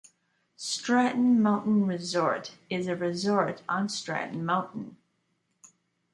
Stratton 0.55 1.43
Mountain 1.43 1.85
Resort 1.85 2.55
is 2.71 2.87
a 2.87 2.95
resort 2.95 3.61
on 3.69 3.87
Stratton 3.87 4.43
Mountain. 4.43 4.97